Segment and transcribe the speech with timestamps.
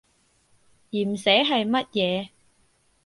[0.89, 2.29] 鹽蛇係乜嘢？